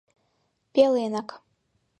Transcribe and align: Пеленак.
Пеленак. 0.73 1.29